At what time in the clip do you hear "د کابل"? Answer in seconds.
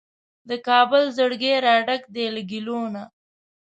0.49-1.03